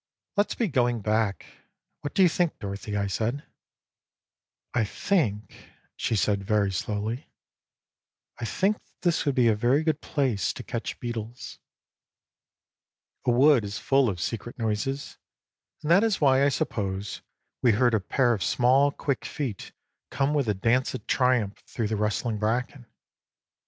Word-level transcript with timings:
"Let's 0.35 0.55
be 0.55 0.67
going 0.67 1.01
back. 1.01 1.45
What 1.99 2.15
do 2.15 2.23
you 2.23 2.27
think, 2.27 2.57
Dorothy?" 2.57 2.97
I 2.97 3.05
said. 3.05 3.35
9 4.73 4.81
114 4.81 4.87
THE 4.87 5.41
PASSING 5.43 5.43
OF 5.43 5.43
EDWARD" 5.47 5.51
I 5.53 5.53
think," 5.59 5.69
she 5.95 6.15
said 6.15 6.73
slowly," 6.73 7.29
I 8.39 8.45
think 8.45 8.75
that 8.77 9.01
this 9.03 9.27
would 9.27 9.35
be 9.35 9.47
a 9.47 9.53
very 9.55 9.83
good 9.83 10.01
place 10.01 10.53
to 10.53 10.63
catch 10.63 10.99
beetles." 10.99 11.59
A 13.27 13.31
wood 13.31 13.63
is 13.63 13.77
full 13.77 14.09
of 14.09 14.19
secret 14.19 14.57
noises, 14.57 15.19
and 15.83 15.91
that 15.91 16.03
is 16.03 16.19
why, 16.19 16.43
I 16.43 16.49
suppose, 16.49 17.21
we 17.61 17.73
heard 17.73 17.93
a 17.93 17.99
pair 17.99 18.33
of 18.33 18.41
small 18.43 18.91
quick 18.91 19.23
feet 19.23 19.71
come 20.09 20.33
with 20.33 20.47
a 20.49 20.55
dance 20.55 20.95
of 20.95 21.05
triumph 21.05 21.59
through 21.67 21.89
the 21.89 21.95
rustling 21.95 22.39
bracken. 22.39 22.87